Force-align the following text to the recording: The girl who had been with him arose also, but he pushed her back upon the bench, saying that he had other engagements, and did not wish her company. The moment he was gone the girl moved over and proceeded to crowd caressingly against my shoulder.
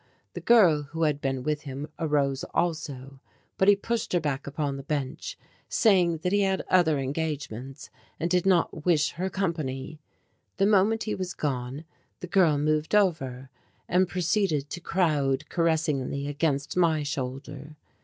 The 0.33 0.41
girl 0.41 0.81
who 0.93 1.03
had 1.03 1.21
been 1.21 1.43
with 1.43 1.61
him 1.61 1.87
arose 1.99 2.43
also, 2.55 3.19
but 3.59 3.67
he 3.67 3.75
pushed 3.75 4.13
her 4.13 4.19
back 4.19 4.47
upon 4.47 4.75
the 4.77 4.81
bench, 4.81 5.37
saying 5.69 6.21
that 6.23 6.31
he 6.31 6.41
had 6.41 6.63
other 6.71 6.97
engagements, 6.97 7.91
and 8.19 8.27
did 8.27 8.43
not 8.43 8.83
wish 8.83 9.11
her 9.11 9.29
company. 9.29 9.99
The 10.57 10.65
moment 10.65 11.03
he 11.03 11.13
was 11.13 11.35
gone 11.35 11.85
the 12.19 12.25
girl 12.25 12.57
moved 12.57 12.95
over 12.95 13.51
and 13.87 14.09
proceeded 14.09 14.71
to 14.71 14.79
crowd 14.79 15.47
caressingly 15.51 16.27
against 16.27 16.75
my 16.75 17.03
shoulder. 17.03 17.75